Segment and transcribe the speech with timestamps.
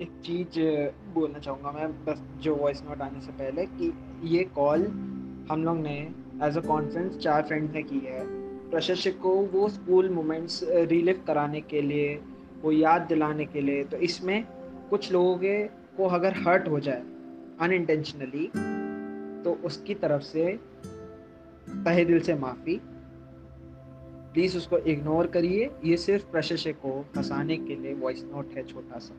[0.00, 0.58] एक चीज़
[1.14, 3.92] बोलना चाहूँगा मैं, बस जो वॉइस नोट आने से पहले कि
[4.28, 4.86] ये कॉल
[5.50, 5.96] हम लोग ने
[6.42, 8.24] एज अ कॉन्फ्रेंस चार फ्रेंड्स ने की है।
[8.70, 12.14] प्रशिक्षक को वो स्कूल मोमेंट्स रिलिव कराने के लिए,
[12.62, 14.44] वो याद दिलाने के लिए तो इसमें
[14.90, 15.62] कुछ लोगों के
[15.96, 17.02] को अगर हर्ट हो जाए
[17.60, 18.50] अनइंटेंशनली
[19.44, 20.58] तो उसकी तरफ़ से
[21.84, 22.80] तहे दिल से माफ़ी।
[24.34, 28.98] प्लीज़ उसको इग्नोर करिए। ये सिर्फ़ प्रशिक्षक को फंसाने के लिए वॉइस नोट है छोटा
[28.98, 29.14] सा।